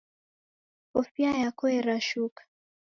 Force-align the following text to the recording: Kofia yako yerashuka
Kofia 0.91 1.31
yako 1.41 1.65
yerashuka 1.73 2.41